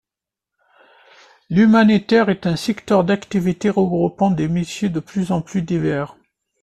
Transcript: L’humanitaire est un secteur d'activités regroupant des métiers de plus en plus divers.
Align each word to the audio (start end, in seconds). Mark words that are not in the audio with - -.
L’humanitaire 1.51 2.29
est 2.31 2.47
un 2.47 2.55
secteur 2.55 3.03
d'activités 3.03 3.69
regroupant 3.69 4.31
des 4.31 4.47
métiers 4.47 4.89
de 4.89 4.99
plus 4.99 5.31
en 5.31 5.43
plus 5.43 5.61
divers. 5.61 6.15